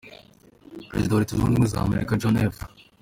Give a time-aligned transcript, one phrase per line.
[0.89, 2.57] Perezida wa Leta zunze ubumwe za Amerika John F.